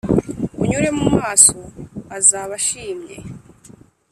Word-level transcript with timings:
Unyure 0.63 0.89
mu 0.97 1.05
maso 1.17 1.51
azaba 2.17 2.53
ashimye. 2.59 3.15